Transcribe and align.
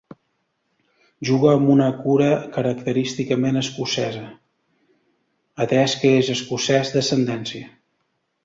Juga 1.29 1.51
amb 1.57 1.67
una 1.73 1.89
cura 1.97 2.29
característicament 2.55 3.61
escocesa, 3.61 4.25
atès 5.67 5.97
que 6.03 6.15
és 6.23 6.33
escocès 6.41 6.95
d'ascendència. 6.97 7.71